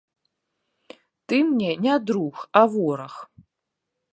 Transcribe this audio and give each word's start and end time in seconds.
Ты 1.27 1.43
мне 1.49 1.75
не 1.83 1.99
друг, 1.99 2.49
а 2.59 2.65
вораг. 2.65 3.29